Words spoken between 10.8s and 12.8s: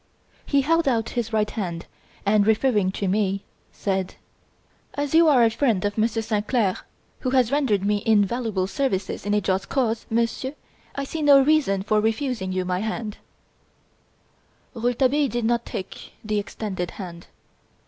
I see no reason for refusing you my